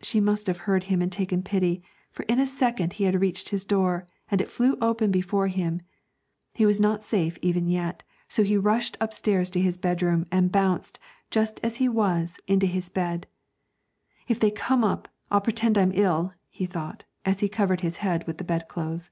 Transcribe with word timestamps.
She 0.00 0.20
must 0.20 0.46
have 0.46 0.60
heard 0.64 0.84
him 0.84 1.02
and 1.02 1.12
taken 1.12 1.42
pity, 1.42 1.82
for 2.10 2.22
in 2.22 2.40
a 2.40 2.46
second 2.46 2.94
he 2.94 3.04
had 3.04 3.20
reached 3.20 3.50
his 3.50 3.62
door, 3.66 4.06
and 4.30 4.40
it 4.40 4.48
flew 4.48 4.78
open 4.80 5.10
before 5.10 5.48
him. 5.48 5.82
He 6.54 6.64
was 6.64 6.80
not 6.80 7.02
safe 7.02 7.36
even 7.42 7.66
yet, 7.68 8.02
so 8.26 8.42
he 8.42 8.56
rushed 8.56 8.96
upstairs 9.02 9.50
to 9.50 9.60
his 9.60 9.76
bedroom, 9.76 10.24
and 10.32 10.50
bounced, 10.50 10.98
just 11.30 11.60
as 11.62 11.76
he 11.76 11.90
was, 11.90 12.40
into 12.46 12.64
his 12.64 12.88
bed. 12.88 13.26
'If 14.26 14.40
they 14.40 14.50
come 14.50 14.82
up 14.82 15.08
I'll 15.30 15.42
pretend 15.42 15.76
I'm 15.76 15.92
ill,' 15.94 16.32
he 16.48 16.64
thought, 16.64 17.04
as 17.26 17.40
he 17.40 17.48
covered 17.50 17.82
his 17.82 17.98
head 17.98 18.26
with 18.26 18.38
the 18.38 18.44
bedclothes. 18.44 19.10